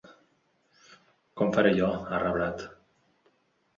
[1.41, 2.65] Com faré jo, ha reblat.